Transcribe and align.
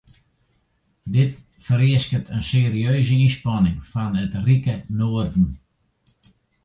Dit 1.15 1.37
fereasket 1.65 2.27
in 2.35 2.43
serieuze 2.51 3.15
ynspanning 3.25 3.79
fan 3.91 4.13
it 4.23 4.33
rike 4.45 4.75
noarden. 4.97 5.47